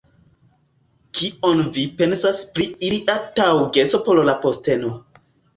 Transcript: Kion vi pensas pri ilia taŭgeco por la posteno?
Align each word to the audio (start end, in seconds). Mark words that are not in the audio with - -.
Kion 1.19 1.61
vi 1.75 1.83
pensas 2.01 2.41
pri 2.57 2.67
ilia 2.89 3.19
taŭgeco 3.41 4.03
por 4.09 4.23
la 4.31 4.37
posteno? 4.49 4.95